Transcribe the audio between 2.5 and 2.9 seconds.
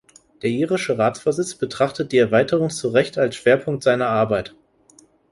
zu